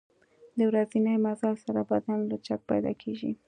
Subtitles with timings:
[0.57, 3.31] د ورځني مزل سره بدن لچک پیدا کېږي.